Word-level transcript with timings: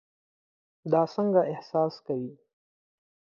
دا 0.91 1.01
څنګه 1.13 1.41
احساس 1.51 1.93
کوي؟ 2.05 2.31